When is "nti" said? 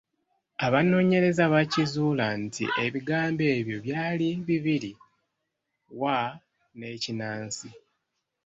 2.43-2.65